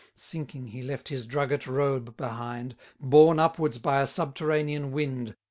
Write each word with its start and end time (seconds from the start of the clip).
Sinking 0.15 0.69
he 0.69 0.81
left 0.81 1.09
his 1.09 1.27
drugget 1.27 1.67
robe 1.67 2.17
behind, 2.17 2.75
Borne 2.99 3.37
upwards 3.37 3.77
by 3.77 4.01
a 4.01 4.07
subterranean 4.07 4.91
wind. 4.91 5.35